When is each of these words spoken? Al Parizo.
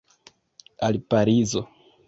Al 0.89 0.99
Parizo. 1.01 1.65